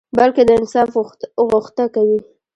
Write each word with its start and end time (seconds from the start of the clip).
بلکي 0.17 0.41
د 0.45 0.49
انصاف 0.59 0.89
غوښته 1.53 1.85
کوي 1.95 2.19